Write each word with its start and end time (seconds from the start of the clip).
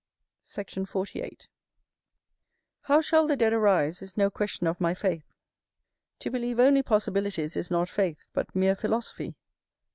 Sect. 0.41 0.79
48. 0.87 1.47
How 2.85 3.01
shall 3.01 3.27
the 3.27 3.35
dead 3.37 3.53
arise, 3.53 4.01
is 4.01 4.17
no 4.17 4.31
question 4.31 4.65
of 4.65 4.81
my 4.81 4.95
faith; 4.95 5.35
to 6.17 6.31
believe 6.31 6.59
only 6.59 6.81
possibilities 6.81 7.55
is 7.55 7.69
not 7.69 7.87
faith, 7.87 8.25
but 8.33 8.55
mere 8.55 8.73
philosophy. 8.73 9.35